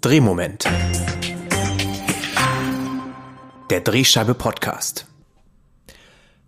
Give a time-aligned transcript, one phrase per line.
[0.00, 0.64] Drehmoment.
[3.68, 5.06] Der Drehscheibe Podcast.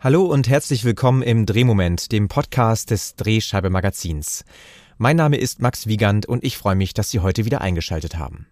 [0.00, 4.46] Hallo und herzlich willkommen im Drehmoment, dem Podcast des Drehscheibe Magazins.
[4.96, 8.46] Mein Name ist Max Wiegand und ich freue mich, dass Sie heute wieder eingeschaltet haben.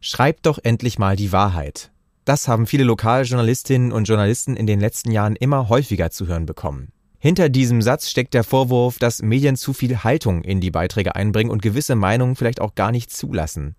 [0.00, 1.90] Schreibt doch endlich mal die Wahrheit.
[2.24, 6.93] Das haben viele Lokaljournalistinnen und Journalisten in den letzten Jahren immer häufiger zu hören bekommen.
[7.24, 11.50] Hinter diesem Satz steckt der Vorwurf, dass Medien zu viel Haltung in die Beiträge einbringen
[11.50, 13.76] und gewisse Meinungen vielleicht auch gar nicht zulassen.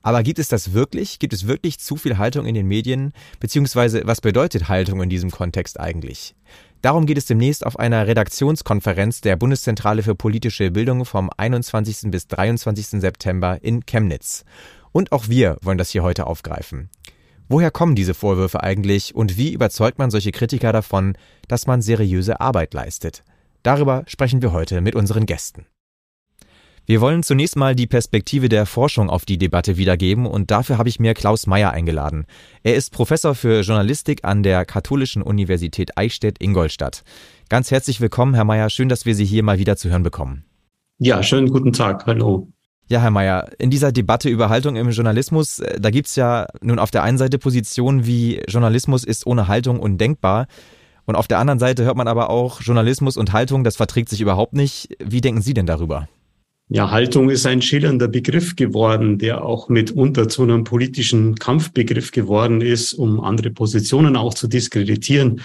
[0.00, 1.18] Aber gibt es das wirklich?
[1.18, 3.12] Gibt es wirklich zu viel Haltung in den Medien?
[3.38, 6.34] Beziehungsweise was bedeutet Haltung in diesem Kontext eigentlich?
[6.80, 12.10] Darum geht es demnächst auf einer Redaktionskonferenz der Bundeszentrale für politische Bildung vom 21.
[12.10, 13.02] bis 23.
[13.02, 14.46] September in Chemnitz.
[14.92, 16.88] Und auch wir wollen das hier heute aufgreifen.
[17.48, 22.40] Woher kommen diese Vorwürfe eigentlich und wie überzeugt man solche Kritiker davon, dass man seriöse
[22.40, 23.22] Arbeit leistet?
[23.62, 25.66] Darüber sprechen wir heute mit unseren Gästen.
[26.88, 30.88] Wir wollen zunächst mal die Perspektive der Forschung auf die Debatte wiedergeben und dafür habe
[30.88, 32.26] ich mir Klaus Meyer eingeladen.
[32.62, 37.02] Er ist Professor für Journalistik an der Katholischen Universität Eichstätt-Ingolstadt.
[37.48, 38.70] Ganz herzlich willkommen, Herr Meyer.
[38.70, 40.44] Schön, dass wir Sie hier mal wieder zu hören bekommen.
[40.98, 42.06] Ja, schönen guten Tag.
[42.06, 42.52] Hallo.
[42.88, 46.78] Ja, Herr Mayer, in dieser Debatte über Haltung im Journalismus, äh, da gibt's ja nun
[46.78, 50.46] auf der einen Seite Positionen wie Journalismus ist ohne Haltung undenkbar.
[51.04, 54.20] Und auf der anderen Seite hört man aber auch, Journalismus und Haltung, das verträgt sich
[54.20, 54.88] überhaupt nicht.
[55.04, 56.08] Wie denken Sie denn darüber?
[56.68, 62.60] Ja, Haltung ist ein schillernder Begriff geworden, der auch mitunter zu einem politischen Kampfbegriff geworden
[62.60, 65.42] ist, um andere Positionen auch zu diskreditieren.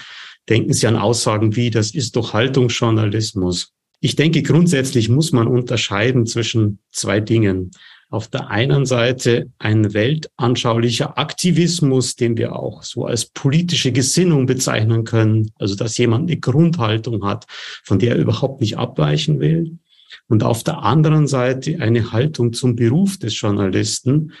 [0.48, 3.72] Denken Sie an Aussagen wie, das ist doch Haltungsjournalismus.
[4.04, 7.70] Ich denke, grundsätzlich muss man unterscheiden zwischen zwei Dingen.
[8.10, 15.04] Auf der einen Seite ein weltanschaulicher Aktivismus, den wir auch so als politische Gesinnung bezeichnen
[15.04, 15.52] können.
[15.56, 17.46] Also, dass jemand eine Grundhaltung hat,
[17.84, 19.78] von der er überhaupt nicht abweichen will.
[20.26, 24.32] Und auf der anderen Seite eine Haltung zum Beruf des Journalisten.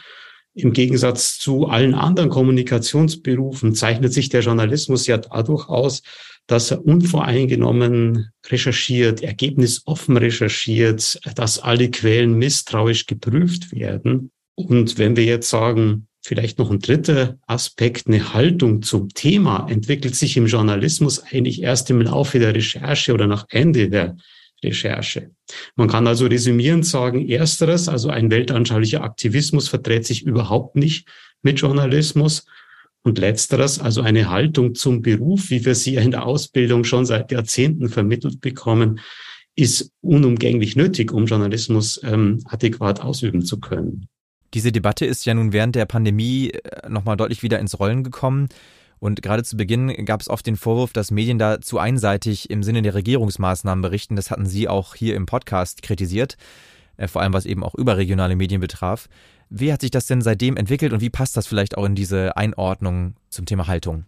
[0.54, 6.02] Im Gegensatz zu allen anderen Kommunikationsberufen zeichnet sich der Journalismus ja dadurch aus,
[6.46, 14.30] dass er unvoreingenommen recherchiert, ergebnisoffen recherchiert, dass alle Quellen misstrauisch geprüft werden.
[14.54, 20.14] Und wenn wir jetzt sagen, vielleicht noch ein dritter Aspekt, eine Haltung zum Thema entwickelt
[20.14, 24.16] sich im Journalismus eigentlich erst im Laufe der Recherche oder nach Ende der
[24.62, 25.30] Recherche.
[25.76, 31.08] Man kann also resümierend sagen, ersteres, also ein weltanschaulicher Aktivismus verträgt sich überhaupt nicht
[31.42, 32.46] mit Journalismus
[33.02, 37.32] und letzteres, also eine Haltung zum Beruf, wie wir sie in der Ausbildung schon seit
[37.32, 39.00] Jahrzehnten vermittelt bekommen,
[39.56, 44.06] ist unumgänglich nötig, um Journalismus ähm, adäquat ausüben zu können.
[44.54, 48.48] Diese Debatte ist ja nun während der Pandemie äh, nochmal deutlich wieder ins Rollen gekommen.
[49.02, 52.62] Und gerade zu Beginn gab es oft den Vorwurf, dass Medien da zu einseitig im
[52.62, 54.14] Sinne der Regierungsmaßnahmen berichten.
[54.14, 56.36] Das hatten Sie auch hier im Podcast kritisiert,
[56.98, 59.08] äh, vor allem was eben auch überregionale Medien betraf.
[59.50, 62.36] Wie hat sich das denn seitdem entwickelt und wie passt das vielleicht auch in diese
[62.36, 64.04] Einordnung zum Thema Haltung?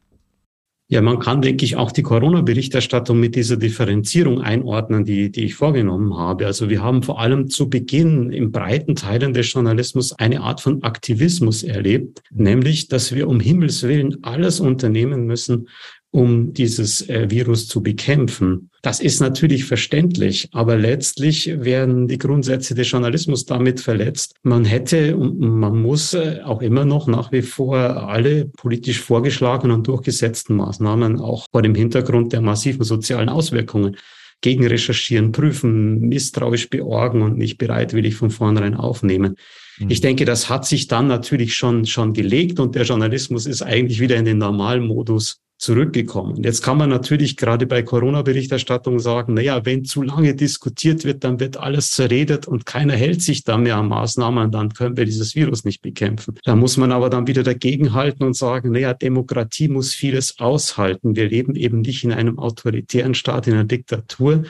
[0.89, 5.55] Ja, man kann, denke ich, auch die Corona-Berichterstattung mit dieser Differenzierung einordnen, die, die ich
[5.55, 6.45] vorgenommen habe.
[6.45, 10.83] Also wir haben vor allem zu Beginn in breiten Teilen des Journalismus eine Art von
[10.83, 15.69] Aktivismus erlebt, nämlich, dass wir um Himmels Willen alles unternehmen müssen,
[16.15, 18.71] um dieses äh, Virus zu bekämpfen.
[18.83, 24.37] Das ist natürlich verständlich, aber letztlich werden die Grundsätze des Journalismus damit verletzt.
[24.45, 29.79] Man hätte und man muss äh, auch immer noch nach wie vor alle politisch vorgeschlagenen
[29.79, 33.97] und durchgesetzten Maßnahmen auch vor dem Hintergrund der massiven sozialen Auswirkungen
[34.41, 39.35] gegen recherchieren, prüfen, misstrauisch beorgen und nicht bereitwillig von vornherein aufnehmen.
[39.81, 39.91] Mhm.
[39.91, 43.99] Ich denke, das hat sich dann natürlich schon, schon gelegt und der Journalismus ist eigentlich
[43.99, 46.43] wieder in den Normalmodus zurückgekommen.
[46.43, 51.41] Jetzt kann man natürlich gerade bei Corona-Berichterstattung sagen, naja, wenn zu lange diskutiert wird, dann
[51.41, 55.35] wird alles zerredet und keiner hält sich da mehr an Maßnahmen, dann können wir dieses
[55.35, 56.39] Virus nicht bekämpfen.
[56.45, 61.17] Da muss man aber dann wieder dagegenhalten und sagen, naja, Demokratie muss vieles aushalten.
[61.17, 64.45] Wir leben eben nicht in einem autoritären Staat, in einer Diktatur.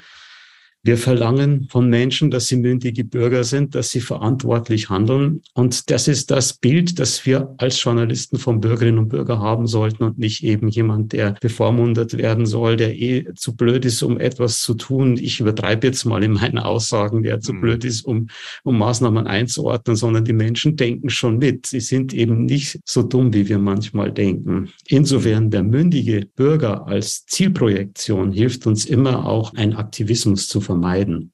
[0.86, 5.40] Wir verlangen von Menschen, dass sie mündige Bürger sind, dass sie verantwortlich handeln.
[5.54, 10.04] Und das ist das Bild, das wir als Journalisten von Bürgerinnen und Bürgern haben sollten
[10.04, 14.60] und nicht eben jemand, der bevormundet werden soll, der eh zu blöd ist, um etwas
[14.60, 15.16] zu tun.
[15.16, 17.60] Ich übertreibe jetzt mal in meinen Aussagen, der zu mhm.
[17.62, 18.26] blöd ist, um,
[18.62, 21.64] um Maßnahmen einzuordnen, sondern die Menschen denken schon mit.
[21.64, 24.68] Sie sind eben nicht so dumm, wie wir manchmal denken.
[24.86, 31.32] Insofern der mündige Bürger als Zielprojektion hilft uns immer auch, einen Aktivismus zu verfolgen vermeiden.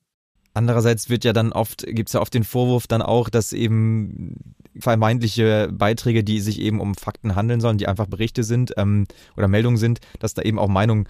[0.52, 4.54] Andererseits wird ja dann oft, gibt es ja oft den Vorwurf dann auch, dass eben
[4.78, 9.06] vermeintliche Beiträge, die sich eben um Fakten handeln sollen, die einfach Berichte sind ähm,
[9.37, 11.08] oder Meldungen sind, dass da eben auch Meinung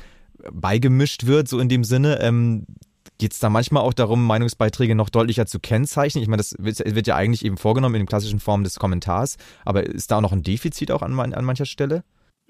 [0.52, 2.20] beigemischt wird, so in dem Sinne.
[2.20, 2.66] Ähm,
[3.18, 6.22] Geht es da manchmal auch darum, Meinungsbeiträge noch deutlicher zu kennzeichnen?
[6.22, 9.84] Ich meine, das wird ja eigentlich eben vorgenommen in den klassischen Formen des Kommentars, aber
[9.84, 12.02] ist da auch noch ein Defizit auch an, an mancher Stelle?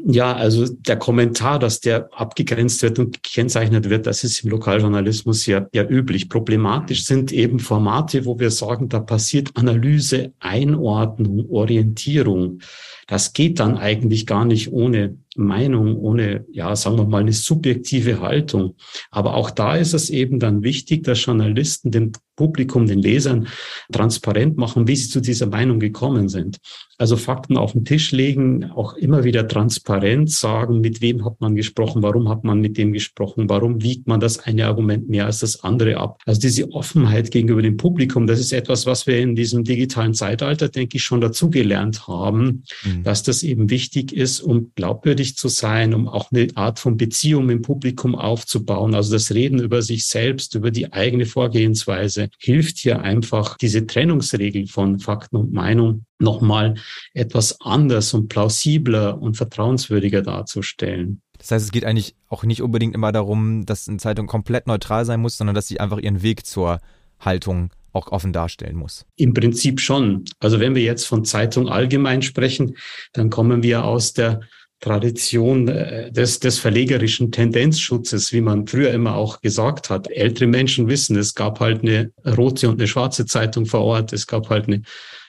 [0.05, 5.47] Ja, also der Kommentar, dass der abgegrenzt wird und gekennzeichnet wird, das ist im Lokaljournalismus
[5.47, 6.29] ja, ja üblich.
[6.29, 12.61] Problematisch sind eben Formate, wo wir sagen, da passiert Analyse, Einordnung, Orientierung.
[13.08, 18.21] Das geht dann eigentlich gar nicht ohne Meinung, ohne, ja, sagen wir mal, eine subjektive
[18.21, 18.77] Haltung.
[19.11, 23.49] Aber auch da ist es eben dann wichtig, dass Journalisten dem Publikum, den Lesern
[23.93, 26.56] transparent machen, wie sie zu dieser Meinung gekommen sind.
[26.97, 31.55] Also Fakten auf den Tisch legen, auch immer wieder transparent sagen, mit wem hat man
[31.55, 35.41] gesprochen, warum hat man mit dem gesprochen, warum wiegt man das eine Argument mehr als
[35.41, 36.19] das andere ab.
[36.25, 40.71] Also diese Offenheit gegenüber dem Publikum, das ist etwas, was wir in diesem digitalen Zeitalter,
[40.71, 43.03] denke ich, schon dazugelernt haben, mhm.
[43.03, 46.97] dass das eben wichtig ist, um glaubwürdig ehrlich zu sein, um auch eine Art von
[46.97, 48.95] Beziehung im Publikum aufzubauen.
[48.95, 54.67] Also das Reden über sich selbst, über die eigene Vorgehensweise hilft hier einfach diese Trennungsregel
[54.67, 56.75] von Fakten und Meinung nochmal
[57.13, 61.21] etwas anders und plausibler und vertrauenswürdiger darzustellen.
[61.37, 65.05] Das heißt, es geht eigentlich auch nicht unbedingt immer darum, dass eine Zeitung komplett neutral
[65.05, 66.81] sein muss, sondern dass sie einfach ihren Weg zur
[67.19, 69.05] Haltung auch offen darstellen muss.
[69.17, 70.25] Im Prinzip schon.
[70.39, 72.77] Also wenn wir jetzt von Zeitung allgemein sprechen,
[73.13, 74.41] dann kommen wir aus der
[74.81, 80.11] Tradition äh, des, des verlegerischen Tendenzschutzes, wie man früher immer auch gesagt hat.
[80.11, 84.12] Ältere Menschen wissen, es gab halt eine rote und eine schwarze Zeitung vor Ort.
[84.12, 84.82] Es gab halt eine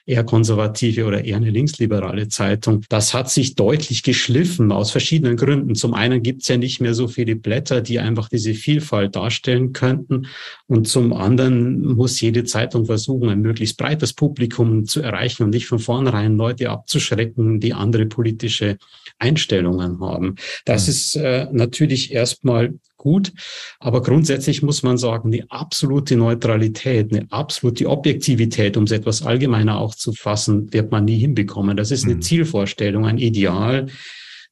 [0.06, 2.83] eher konservative oder eher eine linksliberale Zeitung.
[2.89, 5.75] Das hat sich deutlich geschliffen aus verschiedenen Gründen.
[5.75, 9.74] Zum einen gibt es ja nicht mehr so viele Blätter, die einfach diese Vielfalt darstellen
[9.74, 10.27] könnten.
[10.68, 15.68] Und zum anderen muss jede Zeitung versuchen, ein möglichst breites Publikum zu erreichen und nicht
[15.68, 18.77] von vornherein Leute abzuschrecken, die andere politische
[19.19, 20.36] Einstellungen haben.
[20.65, 20.92] Das mhm.
[20.92, 23.33] ist äh, natürlich erstmal gut.
[23.80, 29.80] Aber grundsätzlich muss man sagen, die absolute Neutralität, eine absolute Objektivität, um es etwas allgemeiner
[29.80, 31.75] auch zu fassen, wird man nie hinbekommen.
[31.75, 32.21] Das ist eine mhm.
[32.21, 33.88] Zielvorstellung, ein Ideal.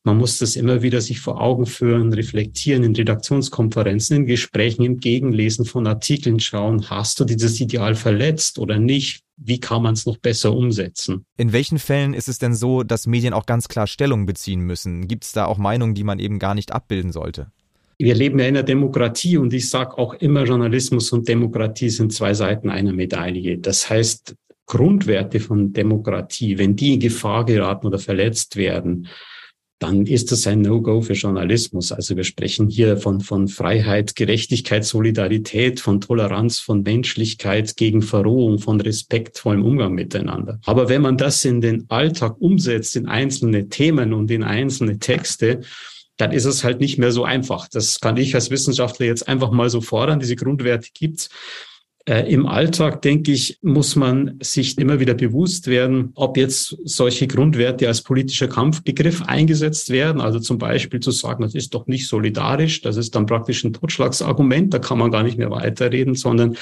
[0.03, 4.97] Man muss das immer wieder sich vor Augen führen, reflektieren in Redaktionskonferenzen, in Gesprächen, im
[4.97, 9.21] Gegenlesen von Artikeln schauen, hast du dieses Ideal verletzt oder nicht?
[9.35, 11.25] Wie kann man es noch besser umsetzen?
[11.37, 15.07] In welchen Fällen ist es denn so, dass Medien auch ganz klar Stellung beziehen müssen?
[15.07, 17.51] Gibt es da auch Meinungen, die man eben gar nicht abbilden sollte?
[17.99, 22.13] Wir leben ja in einer Demokratie und ich sage auch immer, Journalismus und Demokratie sind
[22.13, 23.57] zwei Seiten einer Medaille.
[23.57, 24.35] Das heißt,
[24.65, 29.07] Grundwerte von Demokratie, wenn die in Gefahr geraten oder verletzt werden,
[29.79, 31.91] dann ist das ein No-Go für Journalismus.
[31.91, 38.59] Also wir sprechen hier von, von Freiheit, Gerechtigkeit, Solidarität, von Toleranz, von Menschlichkeit gegen Verrohung,
[38.59, 40.59] von respektvollem Umgang miteinander.
[40.65, 45.61] Aber wenn man das in den Alltag umsetzt, in einzelne Themen und in einzelne Texte,
[46.19, 47.69] dann ist es halt nicht mehr so einfach.
[47.69, 50.19] Das kann ich als Wissenschaftler jetzt einfach mal so fordern.
[50.19, 51.29] Diese Grundwerte gibt's.
[52.05, 57.27] Äh, Im Alltag, denke ich, muss man sich immer wieder bewusst werden, ob jetzt solche
[57.27, 60.19] Grundwerte als politischer Kampfbegriff eingesetzt werden.
[60.19, 63.73] Also zum Beispiel zu sagen, das ist doch nicht solidarisch, das ist dann praktisch ein
[63.73, 66.57] Totschlagsargument, da kann man gar nicht mehr weiterreden, sondern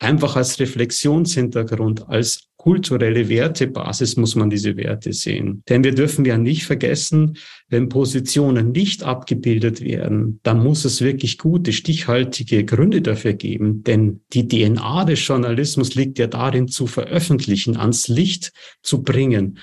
[0.00, 5.62] einfach als Reflexionshintergrund, als kulturelle Wertebasis muss man diese Werte sehen.
[5.68, 7.38] Denn wir dürfen ja nicht vergessen,
[7.68, 13.84] wenn Positionen nicht abgebildet werden, dann muss es wirklich gute, stichhaltige Gründe dafür geben.
[13.84, 18.52] Denn die DNA des Journalismus liegt ja darin, zu veröffentlichen, ans Licht
[18.82, 19.58] zu bringen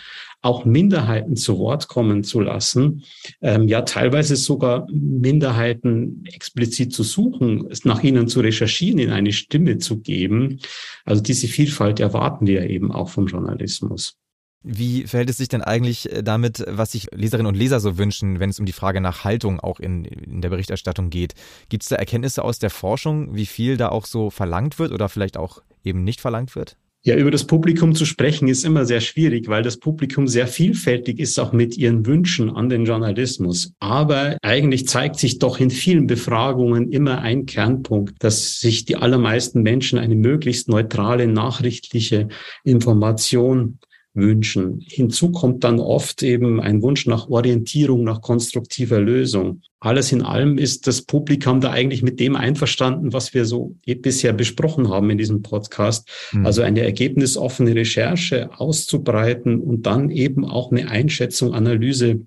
[0.45, 3.03] auch Minderheiten zu Wort kommen zu lassen,
[3.41, 9.79] ähm, ja teilweise sogar Minderheiten explizit zu suchen, nach ihnen zu recherchieren, ihnen eine Stimme
[9.79, 10.59] zu geben.
[11.03, 14.17] Also diese Vielfalt erwarten wir eben auch vom Journalismus.
[14.61, 18.39] Wie verhält es sich denn eigentlich äh, damit, was sich Leserinnen und Leser so wünschen,
[18.39, 21.33] wenn es um die Frage nach Haltung auch in, in der Berichterstattung geht?
[21.69, 25.09] Gibt es da Erkenntnisse aus der Forschung, wie viel da auch so verlangt wird oder
[25.09, 26.77] vielleicht auch eben nicht verlangt wird?
[27.07, 31.19] Ja, über das Publikum zu sprechen ist immer sehr schwierig, weil das Publikum sehr vielfältig
[31.19, 33.73] ist, auch mit ihren Wünschen an den Journalismus.
[33.77, 39.61] Aber eigentlich zeigt sich doch in vielen Befragungen immer ein Kernpunkt, dass sich die allermeisten
[39.61, 42.29] Menschen eine möglichst neutrale, nachrichtliche
[42.63, 43.77] Information
[44.15, 44.83] wünschen.
[44.87, 49.61] Hinzu kommt dann oft eben ein Wunsch nach Orientierung, nach konstruktiver Lösung.
[49.79, 54.33] Alles in allem ist das Publikum da eigentlich mit dem einverstanden, was wir so bisher
[54.33, 56.09] besprochen haben in diesem Podcast.
[56.31, 56.45] Mhm.
[56.45, 62.21] Also eine ergebnisoffene Recherche auszubreiten und dann eben auch eine Einschätzung, Analyse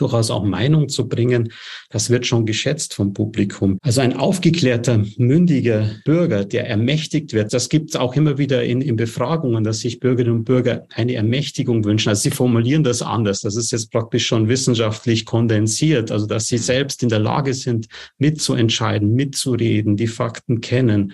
[0.00, 1.52] durchaus auch Meinung zu bringen,
[1.90, 3.78] das wird schon geschätzt vom Publikum.
[3.82, 8.80] Also ein aufgeklärter, mündiger Bürger, der ermächtigt wird, das gibt es auch immer wieder in,
[8.80, 12.08] in Befragungen, dass sich Bürgerinnen und Bürger eine Ermächtigung wünschen.
[12.08, 13.40] Also sie formulieren das anders.
[13.40, 16.10] Das ist jetzt praktisch schon wissenschaftlich kondensiert.
[16.10, 17.88] Also dass sie selbst in der Lage sind,
[18.18, 21.12] mitzuentscheiden, mitzureden, die Fakten kennen.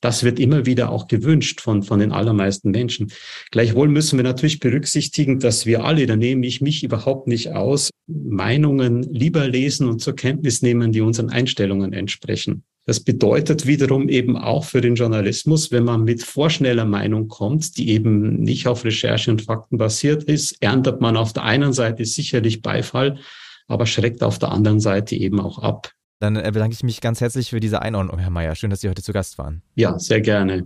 [0.00, 3.10] Das wird immer wieder auch gewünscht von, von den allermeisten Menschen.
[3.50, 7.90] Gleichwohl müssen wir natürlich berücksichtigen, dass wir alle, da nehme ich mich überhaupt nicht aus,
[8.06, 12.62] Meinungen lieber lesen und zur Kenntnis nehmen, die unseren Einstellungen entsprechen.
[12.86, 17.90] Das bedeutet wiederum eben auch für den Journalismus, wenn man mit vorschneller Meinung kommt, die
[17.90, 22.62] eben nicht auf Recherche und Fakten basiert ist, erntet man auf der einen Seite sicherlich
[22.62, 23.18] Beifall,
[23.66, 25.92] aber schreckt auf der anderen Seite eben auch ab.
[26.20, 28.54] Dann äh, bedanke ich mich ganz herzlich für diese Einordnung, Herr Mayer.
[28.54, 29.62] Schön, dass Sie heute zu Gast waren.
[29.74, 30.64] Ja, sehr gerne.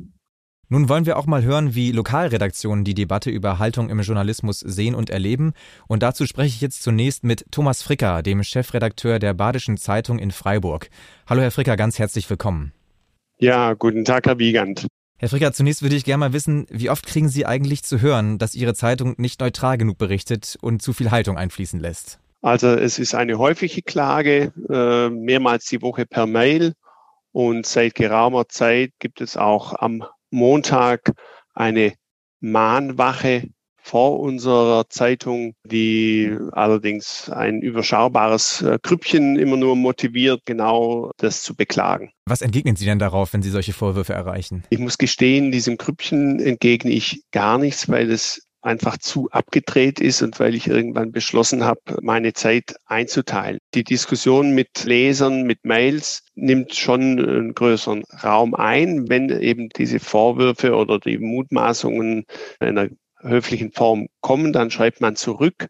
[0.68, 4.94] Nun wollen wir auch mal hören, wie Lokalredaktionen die Debatte über Haltung im Journalismus sehen
[4.94, 5.52] und erleben.
[5.86, 10.30] Und dazu spreche ich jetzt zunächst mit Thomas Fricker, dem Chefredakteur der Badischen Zeitung in
[10.30, 10.88] Freiburg.
[11.26, 12.72] Hallo, Herr Fricker, ganz herzlich willkommen.
[13.38, 14.86] Ja, guten Tag, Herr Wiegand.
[15.18, 18.38] Herr Fricker, zunächst würde ich gerne mal wissen, wie oft kriegen Sie eigentlich zu hören,
[18.38, 22.18] dass Ihre Zeitung nicht neutral genug berichtet und zu viel Haltung einfließen lässt?
[22.42, 26.74] Also es ist eine häufige Klage, äh, mehrmals die Woche per Mail.
[27.30, 31.12] Und seit geraumer Zeit gibt es auch am Montag
[31.54, 31.94] eine
[32.40, 33.48] Mahnwache
[33.82, 41.56] vor unserer Zeitung, die allerdings ein überschaubares äh, Krüppchen immer nur motiviert, genau das zu
[41.56, 42.12] beklagen.
[42.26, 44.62] Was entgegnen Sie denn darauf, wenn Sie solche Vorwürfe erreichen?
[44.70, 50.22] Ich muss gestehen, diesem Krüppchen entgegne ich gar nichts, weil es einfach zu abgedreht ist
[50.22, 53.58] und weil ich irgendwann beschlossen habe, meine Zeit einzuteilen.
[53.74, 60.00] Die Diskussion mit Lesern, mit Mails nimmt schon einen größeren Raum ein, wenn eben diese
[60.00, 62.24] Vorwürfe oder die Mutmaßungen
[62.60, 62.88] in einer
[63.20, 65.68] höflichen Form kommen, dann schreibt man zurück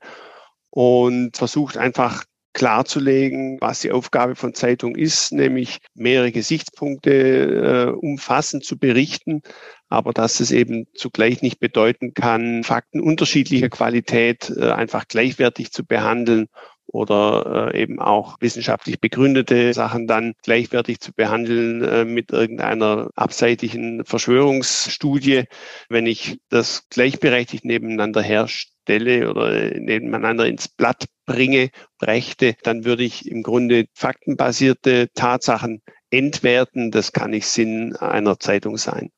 [0.70, 8.64] und versucht einfach klarzulegen, was die Aufgabe von Zeitung ist, nämlich mehrere Gesichtspunkte äh, umfassend
[8.64, 9.42] zu berichten,
[9.88, 15.84] aber dass es eben zugleich nicht bedeuten kann, Fakten unterschiedlicher Qualität äh, einfach gleichwertig zu
[15.84, 16.48] behandeln
[16.86, 24.04] oder äh, eben auch wissenschaftlich begründete Sachen dann gleichwertig zu behandeln äh, mit irgendeiner abseitigen
[24.04, 25.44] Verschwörungsstudie.
[25.88, 33.30] Wenn ich das gleichberechtigt nebeneinander herstelle oder nebeneinander ins Blatt bringe, brächte, dann würde ich
[33.30, 36.90] im Grunde faktenbasierte Tatsachen entwerten.
[36.90, 39.10] Das kann nicht Sinn einer Zeitung sein.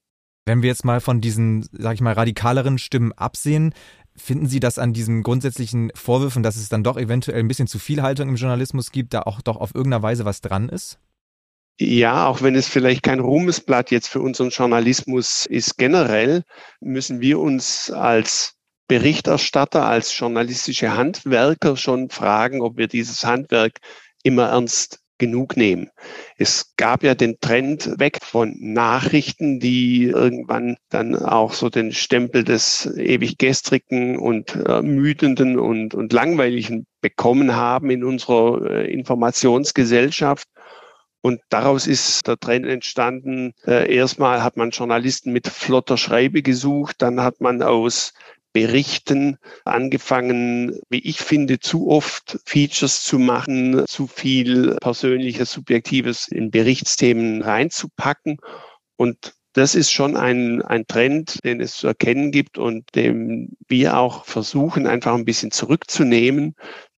[0.46, 3.72] Wenn wir jetzt mal von diesen, sag ich mal, radikaleren Stimmen absehen,
[4.16, 7.78] finden Sie, dass an diesen grundsätzlichen Vorwürfen, dass es dann doch eventuell ein bisschen zu
[7.78, 10.98] viel Haltung im Journalismus gibt, da auch doch auf irgendeiner Weise was dran ist?
[11.80, 16.44] Ja, auch wenn es vielleicht kein Ruhmesblatt jetzt für unseren Journalismus ist, generell
[16.80, 18.53] müssen wir uns als
[18.88, 23.78] Berichterstatter, als journalistische Handwerker schon fragen, ob wir dieses Handwerk
[24.22, 25.90] immer ernst genug nehmen.
[26.36, 32.42] Es gab ja den Trend weg von Nachrichten, die irgendwann dann auch so den Stempel
[32.42, 40.48] des ewig gestrigen und äh, müdenden und, und langweiligen bekommen haben in unserer äh, Informationsgesellschaft.
[41.20, 43.54] Und daraus ist der Trend entstanden.
[43.66, 48.12] Äh, erstmal hat man Journalisten mit flotter Schreibe gesucht, dann hat man aus
[48.54, 56.52] Berichten angefangen, wie ich finde, zu oft Features zu machen, zu viel persönliches, subjektives in
[56.52, 58.38] Berichtsthemen reinzupacken.
[58.96, 63.98] Und das ist schon ein, ein Trend, den es zu erkennen gibt und dem wir
[63.98, 66.54] auch versuchen, einfach ein bisschen zurückzunehmen,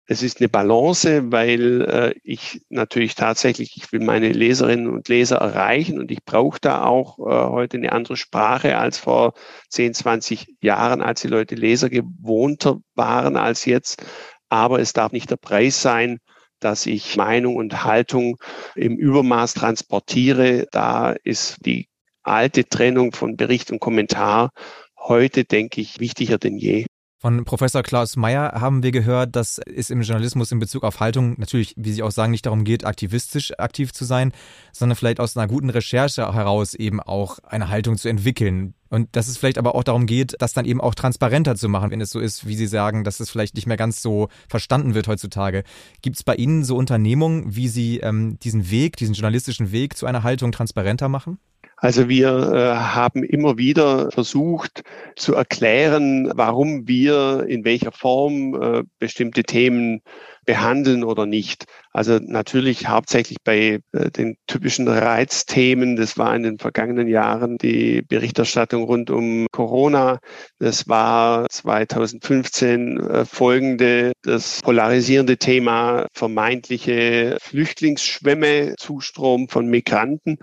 [0.06, 5.38] es ist eine Balance, weil äh, ich natürlich tatsächlich, ich will meine Leserinnen und Leser
[5.38, 9.34] erreichen und ich brauche da auch äh, heute eine andere Sprache als vor
[9.70, 14.04] 10, 20 Jahren, als die Leute Leser gewohnter waren als jetzt.
[14.48, 16.18] Aber es darf nicht der Preis sein,
[16.60, 18.36] dass ich Meinung und Haltung
[18.76, 20.66] im Übermaß transportiere.
[20.70, 21.88] Da ist die
[22.22, 24.50] alte Trennung von Bericht und Kommentar
[24.96, 26.86] heute, denke ich, wichtiger denn je.
[27.26, 31.34] Von Professor Klaus Meyer haben wir gehört, dass es im Journalismus in Bezug auf Haltung
[31.38, 34.30] natürlich, wie Sie auch sagen, nicht darum geht, aktivistisch aktiv zu sein,
[34.72, 38.74] sondern vielleicht aus einer guten Recherche heraus eben auch eine Haltung zu entwickeln.
[38.90, 41.90] Und dass es vielleicht aber auch darum geht, das dann eben auch transparenter zu machen,
[41.90, 44.94] wenn es so ist, wie Sie sagen, dass es vielleicht nicht mehr ganz so verstanden
[44.94, 45.64] wird heutzutage.
[46.02, 50.06] Gibt es bei Ihnen so Unternehmungen, wie Sie ähm, diesen Weg, diesen journalistischen Weg zu
[50.06, 51.40] einer Haltung transparenter machen?
[51.78, 54.82] Also wir äh, haben immer wieder versucht
[55.14, 60.00] zu erklären, warum wir in welcher Form äh, bestimmte Themen
[60.46, 61.66] behandeln oder nicht.
[61.92, 65.96] Also natürlich hauptsächlich bei äh, den typischen Reizthemen.
[65.96, 70.20] Das war in den vergangenen Jahren die Berichterstattung rund um Corona.
[70.58, 80.38] Das war 2015 äh, folgende das polarisierende Thema vermeintliche Flüchtlingsschwämme, Zustrom von Migranten.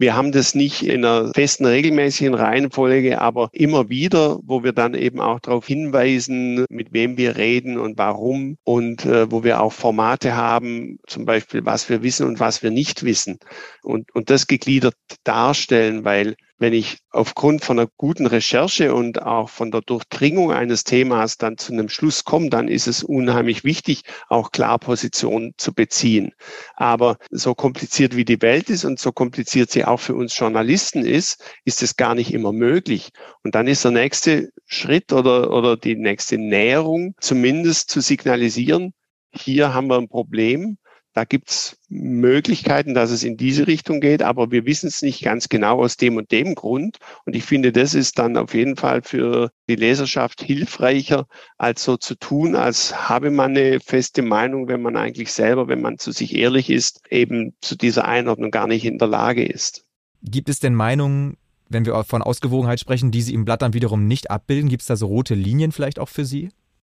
[0.00, 4.94] Wir haben das nicht in einer festen, regelmäßigen Reihenfolge, aber immer wieder, wo wir dann
[4.94, 9.74] eben auch darauf hinweisen, mit wem wir reden und warum und äh, wo wir auch
[9.74, 13.40] Formate haben, zum Beispiel, was wir wissen und was wir nicht wissen.
[13.82, 19.48] Und, und das gegliedert darstellen, weil wenn ich aufgrund von einer guten Recherche und auch
[19.48, 24.02] von der Durchdringung eines Themas dann zu einem Schluss komme, dann ist es unheimlich wichtig,
[24.28, 26.32] auch klar Position zu beziehen.
[26.76, 31.04] Aber so kompliziert wie die Welt ist und so kompliziert sie auch für uns Journalisten
[31.04, 33.08] ist, ist es gar nicht immer möglich.
[33.42, 38.92] Und dann ist der nächste Schritt oder, oder die nächste Näherung zumindest zu signalisieren,
[39.32, 40.76] hier haben wir ein Problem
[41.12, 45.48] da gibt's Möglichkeiten, dass es in diese Richtung geht, aber wir wissen es nicht ganz
[45.48, 46.98] genau aus dem und dem Grund.
[47.24, 51.26] Und ich finde, das ist dann auf jeden Fall für die Leserschaft hilfreicher,
[51.58, 55.80] als so zu tun, als habe man eine feste Meinung, wenn man eigentlich selber, wenn
[55.80, 59.84] man zu sich ehrlich ist, eben zu dieser Einordnung gar nicht in der Lage ist.
[60.22, 61.38] Gibt es denn Meinungen,
[61.68, 64.68] wenn wir von Ausgewogenheit sprechen, die Sie im Blatt dann wiederum nicht abbilden?
[64.68, 66.50] Gibt es da so rote Linien vielleicht auch für Sie?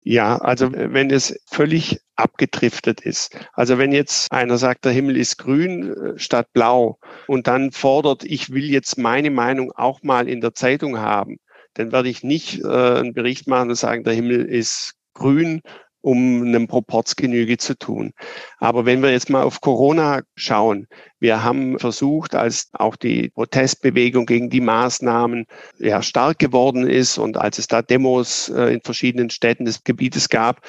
[0.04, 3.36] Ja, also wenn es völlig abgedriftet ist.
[3.52, 8.24] Also wenn jetzt einer sagt, der Himmel ist grün äh, statt blau und dann fordert,
[8.24, 11.38] ich will jetzt meine Meinung auch mal in der Zeitung haben,
[11.74, 15.62] dann werde ich nicht äh, einen Bericht machen und sagen, der Himmel ist grün
[16.02, 18.12] um einem Proportsgenüge zu tun.
[18.58, 20.86] Aber wenn wir jetzt mal auf Corona schauen,
[21.20, 25.46] wir haben versucht, als auch die Protestbewegung gegen die Maßnahmen
[25.78, 30.28] ja stark geworden ist und als es da Demos äh, in verschiedenen Städten des Gebietes
[30.28, 30.60] gab,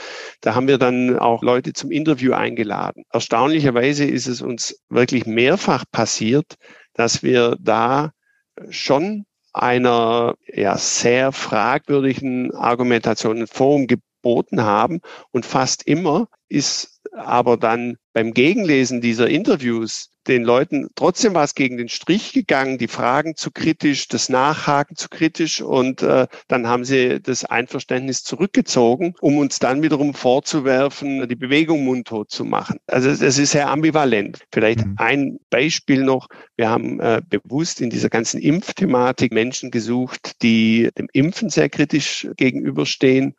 [0.41, 3.03] da haben wir dann auch Leute zum Interview eingeladen.
[3.11, 6.55] Erstaunlicherweise ist es uns wirklich mehrfach passiert,
[6.93, 8.11] dass wir da
[8.69, 13.87] schon einer ja, sehr fragwürdigen Argumentation ein Forum
[14.23, 15.01] geboten haben.
[15.31, 21.75] Und fast immer ist aber dann beim Gegenlesen dieser Interviews den Leuten trotzdem was gegen
[21.75, 26.85] den Strich gegangen, die Fragen zu kritisch, das Nachhaken zu kritisch und äh, dann haben
[26.85, 32.79] sie das Einverständnis zurückgezogen, um uns dann wiederum vorzuwerfen, die Bewegung mundtot zu machen.
[32.87, 34.39] Also es ist sehr ambivalent.
[34.53, 34.95] Vielleicht mhm.
[34.97, 36.29] ein Beispiel noch.
[36.55, 42.29] Wir haben äh, bewusst in dieser ganzen Impfthematik Menschen gesucht, die dem Impfen sehr kritisch
[42.37, 43.35] gegenüberstehen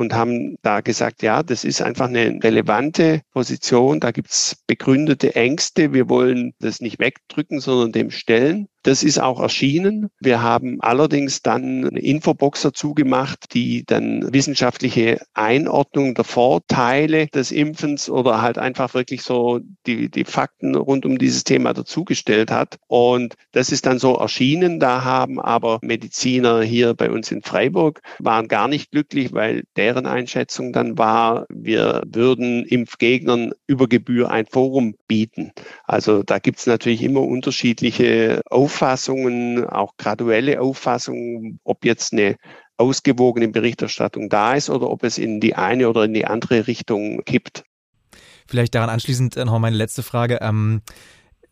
[0.00, 5.92] und haben da gesagt, ja, das ist einfach eine relevante Position, da gibt's begründete Ängste,
[5.92, 8.66] wir wollen das nicht wegdrücken, sondern dem stellen.
[8.82, 10.08] Das ist auch erschienen.
[10.20, 17.52] Wir haben allerdings dann eine Infobox dazu gemacht, die dann wissenschaftliche Einordnung der Vorteile des
[17.52, 22.78] Impfens oder halt einfach wirklich so die, die Fakten rund um dieses Thema dazugestellt hat.
[22.86, 24.80] Und das ist dann so erschienen.
[24.80, 30.06] Da haben aber Mediziner hier bei uns in Freiburg waren gar nicht glücklich, weil deren
[30.06, 35.52] Einschätzung dann war, wir würden Impfgegnern über Gebühr ein Forum bieten.
[35.84, 42.36] Also da gibt's natürlich immer unterschiedliche Auffassungen, auch graduelle Auffassungen, ob jetzt eine
[42.76, 47.24] ausgewogene Berichterstattung da ist oder ob es in die eine oder in die andere Richtung
[47.24, 47.64] kippt.
[48.46, 50.38] Vielleicht daran anschließend noch meine letzte Frage.
[50.40, 50.82] Ähm,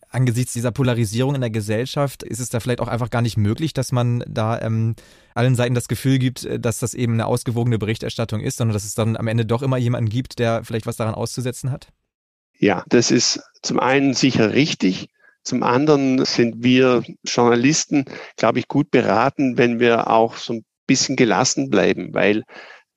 [0.09, 3.75] angesichts dieser Polarisierung in der Gesellschaft ist es da vielleicht auch einfach gar nicht möglich,
[3.75, 4.95] dass man da ähm,
[5.35, 8.85] allen Seiten das Gefühl gibt, äh, dass das eben eine ausgewogene Berichterstattung ist, sondern dass
[8.85, 11.89] es dann am Ende doch immer jemanden gibt, der vielleicht was daran auszusetzen hat?
[12.61, 15.09] Ja, das ist zum einen sicher richtig.
[15.49, 18.05] Zum anderen sind wir Journalisten,
[18.37, 22.45] glaube ich, gut beraten, wenn wir auch so ein bisschen gelassen bleiben, weil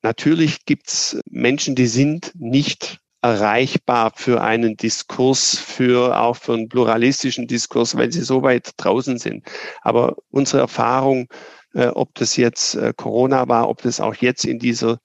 [0.02, 7.46] natürlich gibt's Menschen, die sind nicht erreichbar für einen Diskurs, für auch für einen pluralistischen
[7.46, 9.46] Diskurs, weil sie so weit draußen sind.
[9.80, 11.28] Aber unsere Erfahrung,
[11.72, 14.98] äh, ob das jetzt äh, Corona war, ob das auch jetzt in dieser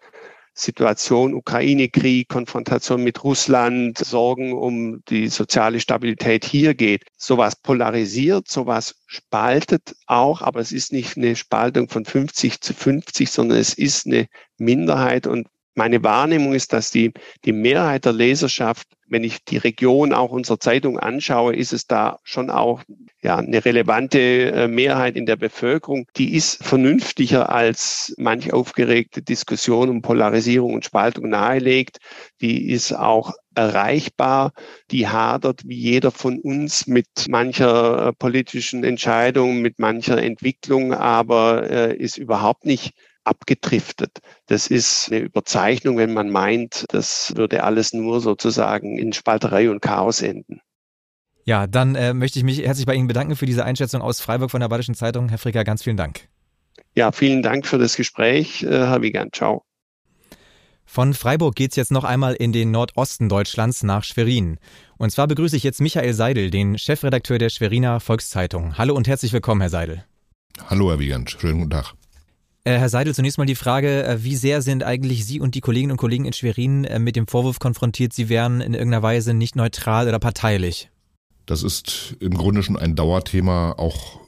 [0.60, 7.04] Situation, Ukraine-Krieg, Konfrontation mit Russland, Sorgen um die soziale Stabilität hier geht.
[7.16, 13.30] Sowas polarisiert, sowas spaltet auch, aber es ist nicht eine Spaltung von 50 zu 50,
[13.30, 17.14] sondern es ist eine Minderheit und meine Wahrnehmung ist, dass die,
[17.46, 22.20] die Mehrheit der Leserschaft wenn ich die Region auch unserer Zeitung anschaue, ist es da
[22.24, 22.84] schon auch
[23.22, 26.08] ja, eine relevante äh, Mehrheit in der Bevölkerung.
[26.18, 31.98] Die ist vernünftiger als manch aufgeregte Diskussion um Polarisierung und Spaltung nahelegt.
[32.42, 34.54] Die ist auch erreichbar.
[34.92, 41.70] Die hadert wie jeder von uns mit mancher äh, politischen Entscheidung, mit mancher Entwicklung, aber
[41.70, 42.94] äh, ist überhaupt nicht
[43.28, 44.20] abgedriftet.
[44.48, 49.82] Das ist eine Überzeichnung, wenn man meint, das würde alles nur sozusagen in Spalterei und
[49.82, 50.62] Chaos enden.
[51.46, 54.52] Ja, dann äh, möchte ich mich herzlich bei Ihnen bedanken für diese Einschätzung aus Freiburg
[54.52, 55.30] von der Badischen Zeitung.
[55.30, 56.28] Herr Fricker, ganz vielen Dank.
[56.96, 59.36] Ja, vielen Dank für das Gespräch, äh, Herr Wiegand.
[59.36, 59.64] Ciao.
[60.84, 64.58] Von Freiburg geht's jetzt noch einmal in den Nordosten Deutschlands nach Schwerin.
[64.98, 68.78] Und zwar begrüße ich jetzt Michael Seidel, den Chefredakteur der Schweriner Volkszeitung.
[68.78, 70.06] Hallo und herzlich willkommen, Herr Seidel.
[70.70, 71.30] Hallo, Herr Wiegand.
[71.30, 71.94] Schönen guten Tag.
[72.68, 75.62] Äh, Herr Seidel, zunächst mal die Frage, äh, wie sehr sind eigentlich Sie und die
[75.62, 79.34] Kolleginnen und Kollegen in Schwerin äh, mit dem Vorwurf konfrontiert, Sie wären in irgendeiner Weise
[79.34, 80.90] nicht neutral oder parteilich?
[81.46, 84.20] Das ist im Grunde schon ein Dauerthema, auch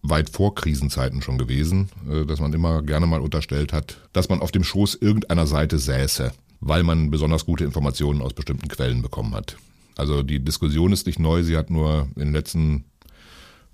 [0.00, 1.90] weit vor Krisenzeiten schon gewesen,
[2.26, 6.32] dass man immer gerne mal unterstellt hat, dass man auf dem Schoß irgendeiner Seite säße,
[6.60, 9.58] weil man besonders gute Informationen aus bestimmten Quellen bekommen hat.
[9.96, 12.84] Also die Diskussion ist nicht neu, sie hat nur in den letzten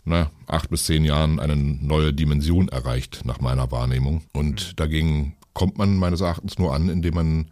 [0.09, 4.23] na, acht bis zehn Jahren eine neue Dimension erreicht, nach meiner Wahrnehmung.
[4.33, 4.77] Und mhm.
[4.77, 7.51] dagegen kommt man meines Erachtens nur an, indem man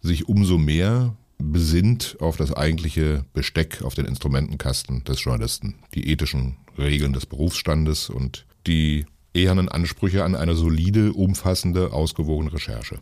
[0.00, 6.56] sich umso mehr besinnt auf das eigentliche Besteck, auf den Instrumentenkasten des Journalisten, die ethischen
[6.78, 12.98] Regeln des Berufsstandes und die ehernen Ansprüche an eine solide, umfassende, ausgewogene Recherche.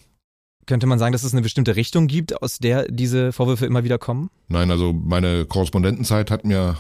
[0.67, 3.99] Könnte man sagen, dass es eine bestimmte Richtung gibt, aus der diese Vorwürfe immer wieder
[3.99, 4.31] kommen?
[4.49, 6.77] Nein, also meine Korrespondentenzeit hat mir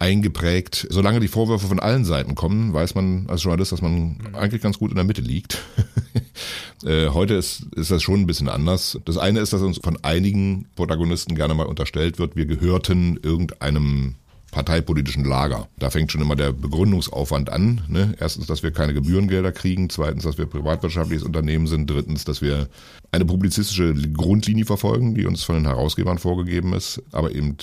[0.00, 0.86] eingeprägt.
[0.90, 4.34] Solange die Vorwürfe von allen Seiten kommen, weiß man als Journalist, dass man mhm.
[4.34, 5.58] eigentlich ganz gut in der Mitte liegt.
[6.82, 8.98] Äh, heute ist, ist das schon ein bisschen anders.
[9.04, 14.14] Das eine ist, dass uns von einigen Protagonisten gerne mal unterstellt wird, wir gehörten irgendeinem
[14.50, 15.68] parteipolitischen Lager.
[15.78, 17.82] Da fängt schon immer der Begründungsaufwand an.
[17.88, 18.14] Ne?
[18.18, 19.90] Erstens, dass wir keine Gebührengelder kriegen.
[19.90, 21.88] Zweitens, dass wir privatwirtschaftliches Unternehmen sind.
[21.88, 22.68] Drittens, dass wir
[23.12, 27.58] eine publizistische Grundlinie verfolgen, die uns von den Herausgebern vorgegeben ist, aber eben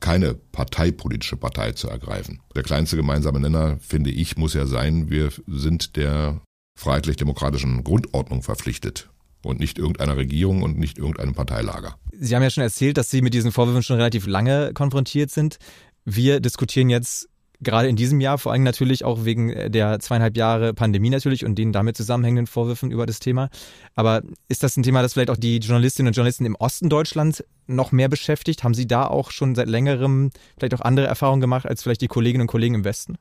[0.00, 2.40] keine parteipolitische Partei zu ergreifen.
[2.54, 6.40] Der kleinste gemeinsame Nenner, finde ich, muss ja sein, wir sind der
[6.76, 9.10] freiheitlich-demokratischen Grundordnung verpflichtet
[9.42, 11.96] und nicht irgendeiner Regierung und nicht irgendeinem Parteilager.
[12.12, 15.58] Sie haben ja schon erzählt, dass Sie mit diesen Vorwürfen schon relativ lange konfrontiert sind.
[16.04, 17.29] Wir diskutieren jetzt
[17.60, 21.44] gerade in diesem Jahr, vor allem natürlich auch wegen äh, der zweieinhalb Jahre Pandemie natürlich
[21.44, 23.50] und den damit zusammenhängenden Vorwürfen über das Thema.
[23.94, 27.44] Aber ist das ein Thema, das vielleicht auch die Journalistinnen und Journalisten im Osten Deutschlands
[27.66, 28.64] noch mehr beschäftigt?
[28.64, 32.08] Haben Sie da auch schon seit längerem vielleicht auch andere Erfahrungen gemacht als vielleicht die
[32.08, 33.16] Kolleginnen und Kollegen im Westen?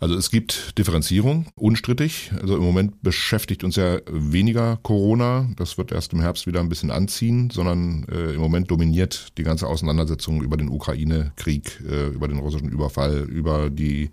[0.00, 2.30] Also es gibt Differenzierung, unstrittig.
[2.40, 5.48] Also im Moment beschäftigt uns ja weniger Corona.
[5.56, 9.42] Das wird erst im Herbst wieder ein bisschen anziehen, sondern äh, im Moment dominiert die
[9.42, 14.10] ganze Auseinandersetzung über den Ukraine-Krieg, äh, über den russischen Überfall, über die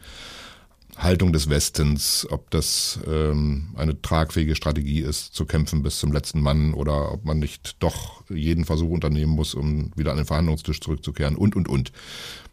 [0.97, 6.41] Haltung des Westens, ob das ähm, eine tragfähige Strategie ist, zu kämpfen bis zum letzten
[6.41, 10.79] Mann oder ob man nicht doch jeden Versuch unternehmen muss, um wieder an den Verhandlungstisch
[10.79, 11.91] zurückzukehren und, und, und.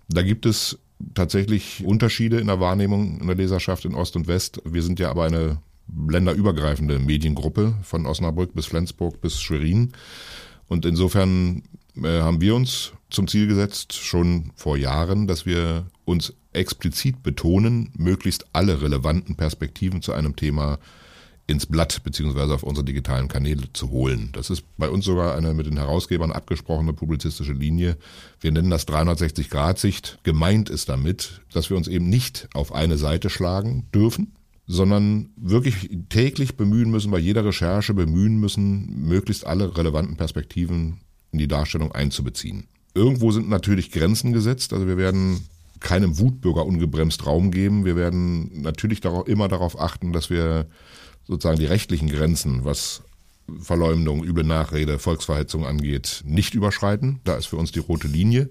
[0.08, 0.78] Da gibt es
[1.14, 4.60] tatsächlich Unterschiede in der Wahrnehmung in der Leserschaft in Ost und West.
[4.64, 5.58] Wir sind ja aber eine
[6.08, 9.92] länderübergreifende Mediengruppe von Osnabrück bis Flensburg bis Schwerin.
[10.68, 11.62] Und insofern
[11.96, 17.90] äh, haben wir uns zum Ziel gesetzt, schon vor Jahren, dass wir uns explizit betonen,
[17.96, 20.78] möglichst alle relevanten Perspektiven zu einem Thema
[21.52, 24.30] ins Blatt beziehungsweise auf unsere digitalen Kanäle zu holen.
[24.32, 27.96] Das ist bei uns sogar eine mit den Herausgebern abgesprochene publizistische Linie.
[28.40, 30.18] Wir nennen das 360-Grad-Sicht.
[30.24, 34.32] Gemeint ist damit, dass wir uns eben nicht auf eine Seite schlagen dürfen,
[34.66, 41.38] sondern wirklich täglich bemühen müssen, bei jeder Recherche bemühen müssen, möglichst alle relevanten Perspektiven in
[41.38, 42.68] die Darstellung einzubeziehen.
[42.94, 45.40] Irgendwo sind natürlich Grenzen gesetzt, also wir werden
[45.80, 47.84] keinem Wutbürger ungebremst Raum geben.
[47.84, 50.66] Wir werden natürlich darauf, immer darauf achten, dass wir
[51.26, 53.02] sozusagen die rechtlichen Grenzen, was
[53.60, 57.20] Verleumdung, üble Nachrede, Volksverhetzung angeht, nicht überschreiten.
[57.24, 58.50] Da ist für uns die rote Linie.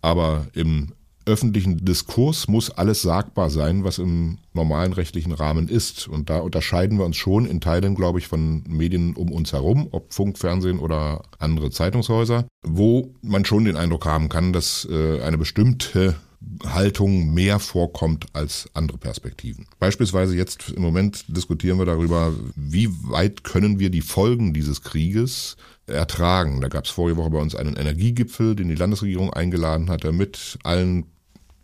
[0.00, 0.92] Aber im
[1.26, 6.06] öffentlichen Diskurs muss alles sagbar sein, was im normalen rechtlichen Rahmen ist.
[6.06, 9.88] Und da unterscheiden wir uns schon in Teilen, glaube ich, von Medien um uns herum,
[9.90, 15.22] ob Funk, Fernsehen oder andere Zeitungshäuser, wo man schon den Eindruck haben kann, dass äh,
[15.22, 16.16] eine bestimmte
[16.64, 19.66] Haltung mehr vorkommt als andere Perspektiven.
[19.78, 25.56] Beispielsweise jetzt im Moment diskutieren wir darüber, wie weit können wir die Folgen dieses Krieges
[25.86, 26.60] ertragen.
[26.60, 30.58] Da gab es vorige Woche bei uns einen Energiegipfel, den die Landesregierung eingeladen hatte, mit
[30.62, 31.06] allen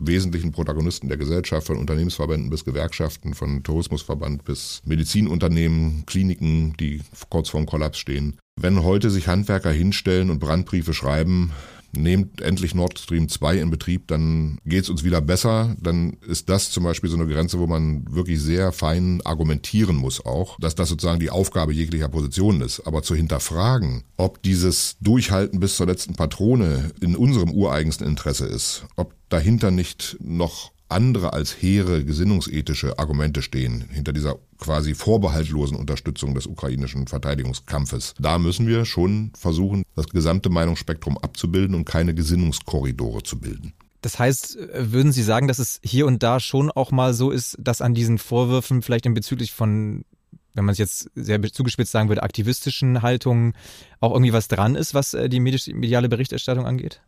[0.01, 7.49] wesentlichen Protagonisten der Gesellschaft, von Unternehmensverbänden bis Gewerkschaften, von Tourismusverband bis Medizinunternehmen, Kliniken, die kurz
[7.49, 8.37] vorm Kollaps stehen.
[8.59, 11.51] Wenn heute sich Handwerker hinstellen und Brandbriefe schreiben,
[11.95, 15.75] nehmt endlich Nord Stream 2 in Betrieb, dann geht es uns wieder besser.
[15.79, 20.25] Dann ist das zum Beispiel so eine Grenze, wo man wirklich sehr fein argumentieren muss
[20.25, 22.81] auch, dass das sozusagen die Aufgabe jeglicher Position ist.
[22.81, 28.85] Aber zu hinterfragen, ob dieses Durchhalten bis zur letzten Patrone in unserem ureigensten Interesse ist,
[28.95, 36.35] ob dahinter nicht noch andere als hehre gesinnungsethische Argumente stehen hinter dieser quasi vorbehaltlosen Unterstützung
[36.35, 38.13] des ukrainischen Verteidigungskampfes.
[38.19, 43.73] Da müssen wir schon versuchen, das gesamte Meinungsspektrum abzubilden und keine Gesinnungskorridore zu bilden.
[44.01, 47.57] Das heißt, würden Sie sagen, dass es hier und da schon auch mal so ist,
[47.59, 50.05] dass an diesen Vorwürfen vielleicht in bezüglich von
[50.53, 53.53] wenn man es jetzt sehr zugespitzt sagen würde, aktivistischen Haltungen
[54.01, 57.01] auch irgendwie was dran ist, was äh, die mediale Berichterstattung angeht?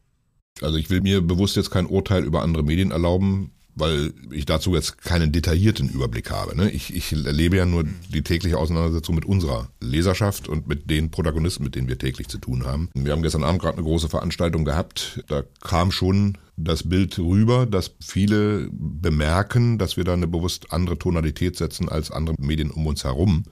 [0.62, 4.76] Also ich will mir bewusst jetzt kein Urteil über andere Medien erlauben weil ich dazu
[4.76, 6.56] jetzt keinen detaillierten Überblick habe.
[6.56, 6.70] Ne?
[6.70, 11.64] Ich, ich erlebe ja nur die tägliche Auseinandersetzung mit unserer Leserschaft und mit den Protagonisten,
[11.64, 12.90] mit denen wir täglich zu tun haben.
[12.94, 15.24] Wir haben gestern Abend gerade eine große Veranstaltung gehabt.
[15.28, 21.00] Da kam schon das Bild rüber, dass viele bemerken, dass wir da eine bewusst andere
[21.00, 23.44] Tonalität setzen als andere Medien um uns herum.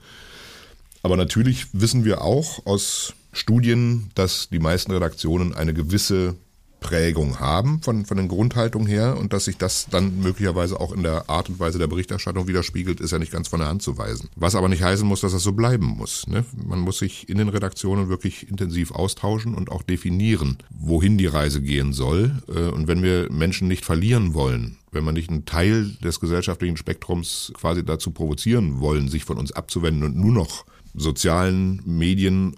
[1.02, 6.36] Aber natürlich wissen wir auch aus Studien, dass die meisten Redaktionen eine gewisse
[6.82, 11.02] Prägung haben von, von den Grundhaltungen her und dass sich das dann möglicherweise auch in
[11.02, 13.96] der Art und Weise der Berichterstattung widerspiegelt, ist ja nicht ganz von der Hand zu
[13.96, 14.28] weisen.
[14.36, 16.26] Was aber nicht heißen muss, dass das so bleiben muss.
[16.26, 16.44] Ne?
[16.54, 21.62] Man muss sich in den Redaktionen wirklich intensiv austauschen und auch definieren, wohin die Reise
[21.62, 22.42] gehen soll.
[22.48, 26.76] Äh, und wenn wir Menschen nicht verlieren wollen, wenn man nicht einen Teil des gesellschaftlichen
[26.76, 32.56] Spektrums quasi dazu provozieren wollen, sich von uns abzuwenden und nur noch sozialen Medien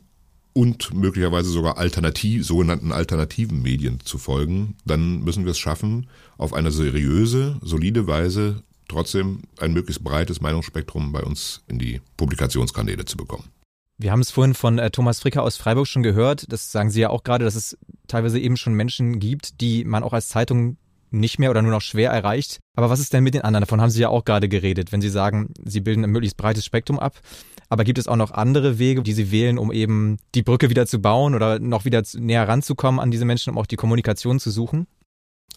[0.54, 6.54] und möglicherweise sogar alternativ, sogenannten alternativen Medien zu folgen, dann müssen wir es schaffen, auf
[6.54, 13.16] eine seriöse, solide Weise trotzdem ein möglichst breites Meinungsspektrum bei uns in die Publikationskanäle zu
[13.16, 13.50] bekommen.
[13.98, 16.52] Wir haben es vorhin von äh, Thomas Fricker aus Freiburg schon gehört.
[16.52, 17.76] Das sagen Sie ja auch gerade, dass es
[18.08, 20.76] teilweise eben schon Menschen gibt, die man auch als Zeitung
[21.14, 22.60] nicht mehr oder nur noch schwer erreicht.
[22.76, 23.62] Aber was ist denn mit den anderen?
[23.62, 26.64] Davon haben Sie ja auch gerade geredet, wenn Sie sagen, Sie bilden ein möglichst breites
[26.64, 27.20] Spektrum ab.
[27.68, 30.86] Aber gibt es auch noch andere Wege, die Sie wählen, um eben die Brücke wieder
[30.86, 34.50] zu bauen oder noch wieder näher ranzukommen an diese Menschen, um auch die Kommunikation zu
[34.50, 34.86] suchen?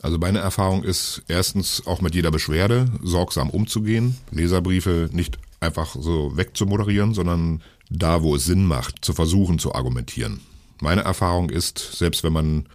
[0.02, 6.38] Also meine Erfahrung ist erstens auch mit jeder Beschwerde sorgsam umzugehen, Leserbriefe nicht einfach so
[6.38, 10.42] wegzumoderieren, sondern da, wo es Sinn macht, zu versuchen zu argumentieren.
[10.82, 12.68] Meine Erfahrung ist, selbst wenn man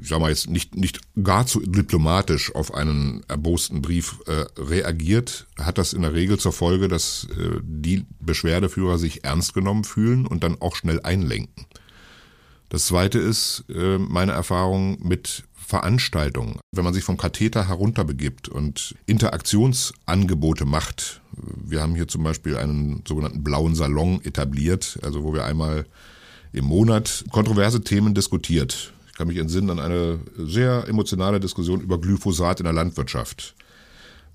[0.00, 5.46] ich sag mal jetzt nicht, nicht gar zu diplomatisch auf einen erbosten Brief äh, reagiert,
[5.58, 10.26] hat das in der Regel zur Folge, dass äh, die Beschwerdeführer sich ernst genommen fühlen
[10.26, 11.66] und dann auch schnell einlenken.
[12.68, 16.58] Das zweite ist äh, meine Erfahrung mit Veranstaltungen.
[16.72, 23.02] Wenn man sich vom Katheter herunterbegibt und Interaktionsangebote macht, wir haben hier zum Beispiel einen
[23.06, 25.86] sogenannten blauen Salon etabliert, also wo wir einmal
[26.52, 32.00] im Monat kontroverse Themen diskutiert ich kann mich entsinnen an eine sehr emotionale Diskussion über
[32.00, 33.54] Glyphosat in der Landwirtschaft,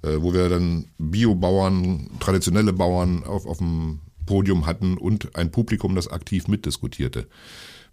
[0.03, 5.95] äh, wo wir dann Biobauern, traditionelle Bauern auf, auf dem Podium hatten und ein Publikum,
[5.95, 7.27] das aktiv mitdiskutierte.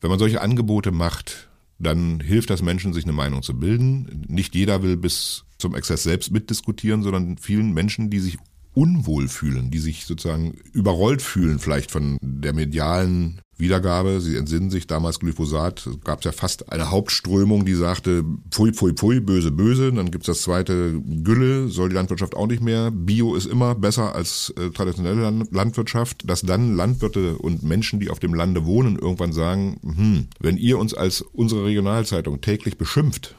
[0.02, 4.26] Wenn man solche Angebote macht, dann hilft das Menschen, sich eine Meinung zu bilden.
[4.28, 8.36] Nicht jeder will bis zum Exzess selbst mitdiskutieren, sondern vielen Menschen, die sich
[8.74, 14.20] unwohl fühlen, die sich sozusagen überrollt fühlen, vielleicht von der medialen Wiedergabe.
[14.20, 18.92] Sie entsinnen sich damals Glyphosat, gab es ja fast eine Hauptströmung, die sagte, pfui, pfui,
[18.92, 19.92] pfui, böse, böse.
[19.92, 22.90] Dann gibt's das zweite, Gülle, soll die Landwirtschaft auch nicht mehr.
[22.90, 26.28] Bio ist immer besser als äh, traditionelle Landwirtschaft.
[26.28, 30.78] Dass dann Landwirte und Menschen, die auf dem Lande wohnen, irgendwann sagen, hm, wenn ihr
[30.78, 33.36] uns als unsere Regionalzeitung täglich beschimpft,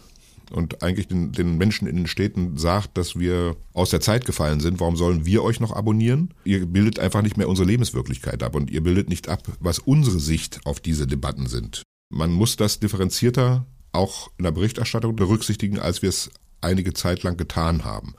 [0.52, 4.60] und eigentlich den, den Menschen in den Städten sagt, dass wir aus der Zeit gefallen
[4.60, 6.34] sind, warum sollen wir euch noch abonnieren?
[6.44, 10.20] Ihr bildet einfach nicht mehr unsere Lebenswirklichkeit ab und ihr bildet nicht ab, was unsere
[10.20, 11.84] Sicht auf diese Debatten sind.
[12.10, 16.30] Man muss das differenzierter auch in der Berichterstattung berücksichtigen, als wir es
[16.66, 18.16] einige Zeit lang getan haben.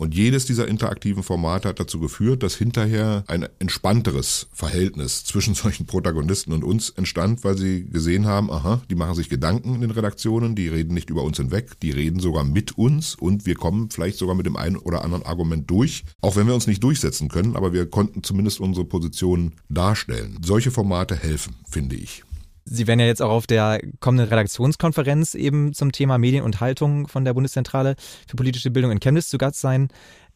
[0.00, 5.84] Und jedes dieser interaktiven Formate hat dazu geführt, dass hinterher ein entspannteres Verhältnis zwischen solchen
[5.84, 9.90] Protagonisten und uns entstand, weil sie gesehen haben, aha, die machen sich Gedanken in den
[9.90, 13.90] Redaktionen, die reden nicht über uns hinweg, die reden sogar mit uns und wir kommen
[13.90, 17.28] vielleicht sogar mit dem einen oder anderen Argument durch, auch wenn wir uns nicht durchsetzen
[17.28, 20.38] können, aber wir konnten zumindest unsere Position darstellen.
[20.42, 22.24] Solche Formate helfen, finde ich.
[22.64, 27.08] Sie werden ja jetzt auch auf der kommenden Redaktionskonferenz eben zum Thema Medien und Haltung
[27.08, 27.96] von der Bundeszentrale
[28.28, 29.88] für politische Bildung in Chemnitz zu Gast sein.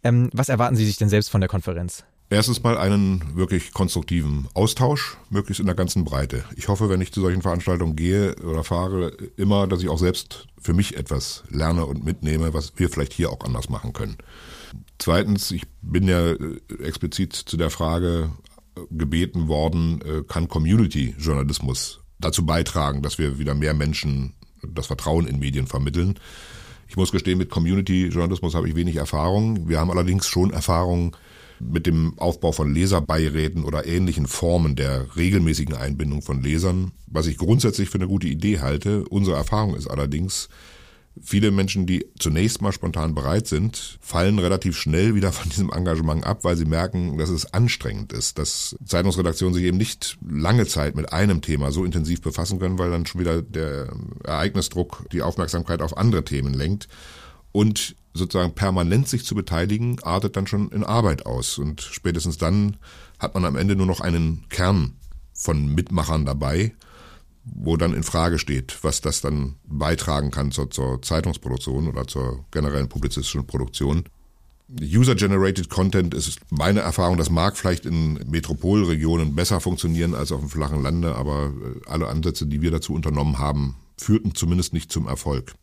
[0.02, 2.04] Ähm, was erwarten Sie sich denn selbst von der Konferenz?
[2.30, 6.44] Erstens mal einen wirklich konstruktiven Austausch, möglichst in der ganzen Breite.
[6.56, 10.46] Ich hoffe, wenn ich zu solchen Veranstaltungen gehe oder fahre, immer, dass ich auch selbst
[10.60, 14.16] für mich etwas lerne und mitnehme, was wir vielleicht hier auch anders machen können.
[14.98, 18.32] Zweitens, ich bin ja äh, explizit zu der Frage
[18.90, 25.38] gebeten worden, äh, kann Community-Journalismus dazu beitragen, dass wir wieder mehr Menschen das Vertrauen in
[25.38, 26.14] Medien vermitteln.
[26.88, 29.68] Ich muss gestehen, mit Community-Journalismus habe ich wenig Erfahrung.
[29.68, 31.16] Wir haben allerdings schon Erfahrung
[31.60, 37.38] mit dem Aufbau von Leserbeiräten oder ähnlichen Formen der regelmäßigen Einbindung von Lesern, was ich
[37.38, 39.04] grundsätzlich für eine gute Idee halte.
[39.08, 40.48] Unsere Erfahrung ist allerdings,
[41.22, 46.24] Viele Menschen, die zunächst mal spontan bereit sind, fallen relativ schnell wieder von diesem Engagement
[46.24, 50.96] ab, weil sie merken, dass es anstrengend ist, dass Zeitungsredaktionen sich eben nicht lange Zeit
[50.96, 53.92] mit einem Thema so intensiv befassen können, weil dann schon wieder der
[54.24, 56.88] Ereignisdruck die Aufmerksamkeit auf andere Themen lenkt.
[57.53, 61.59] Und sozusagen permanent sich zu beteiligen, artet dann schon in Arbeit aus.
[61.59, 62.77] Und spätestens dann
[63.20, 64.96] hat man am Ende nur noch einen Kern
[65.33, 66.74] von Mitmachern dabei
[67.44, 72.44] wo dann in Frage steht, was das dann beitragen kann zur, zur Zeitungsproduktion oder zur
[72.50, 74.04] generellen publizistischen Produktion.
[74.80, 80.48] User-generated Content ist meine Erfahrung, das mag vielleicht in Metropolregionen besser funktionieren als auf dem
[80.48, 85.07] flachen Lande, aber äh, alle Ansätze, die wir dazu unternommen haben, führten zumindest nicht zum
[85.07, 85.54] Erfolg.